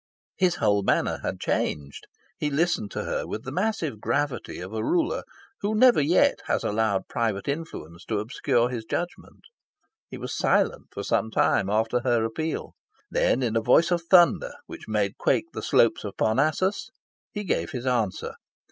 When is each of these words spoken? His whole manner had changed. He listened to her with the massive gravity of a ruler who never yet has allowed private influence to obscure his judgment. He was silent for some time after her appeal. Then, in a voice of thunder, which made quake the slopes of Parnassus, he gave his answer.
His 0.35 0.55
whole 0.55 0.81
manner 0.81 1.19
had 1.21 1.39
changed. 1.39 2.07
He 2.39 2.49
listened 2.49 2.89
to 2.89 3.03
her 3.03 3.27
with 3.27 3.43
the 3.43 3.51
massive 3.51 4.01
gravity 4.01 4.59
of 4.59 4.73
a 4.73 4.83
ruler 4.83 5.21
who 5.59 5.75
never 5.75 6.01
yet 6.01 6.39
has 6.47 6.63
allowed 6.63 7.07
private 7.07 7.47
influence 7.47 8.03
to 8.05 8.17
obscure 8.17 8.69
his 8.69 8.83
judgment. 8.83 9.41
He 10.09 10.17
was 10.17 10.35
silent 10.35 10.87
for 10.91 11.03
some 11.03 11.29
time 11.29 11.69
after 11.69 11.99
her 11.99 12.25
appeal. 12.25 12.73
Then, 13.11 13.43
in 13.43 13.55
a 13.55 13.61
voice 13.61 13.91
of 13.91 14.01
thunder, 14.09 14.53
which 14.65 14.87
made 14.87 15.19
quake 15.19 15.51
the 15.53 15.61
slopes 15.61 16.03
of 16.03 16.17
Parnassus, 16.17 16.89
he 17.31 17.43
gave 17.43 17.69
his 17.69 17.85
answer. 17.85 18.33